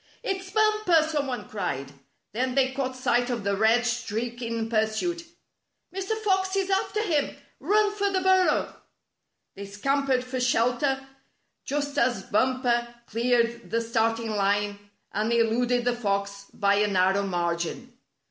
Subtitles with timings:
[0.23, 1.91] "It's Bumper!" some one cried.
[2.31, 5.23] Then they caught sight of the red streak in pursuit."
[5.95, 6.17] Mr.
[6.23, 7.37] Fox is after him!
[7.59, 8.73] Run for the burrow!"
[9.55, 11.07] They scampered for shelter
[11.65, 14.79] just as Bumper A Test of Fleetness 43 cleared tbe starting line
[15.11, 17.93] and eluded the fox by a narrow margin.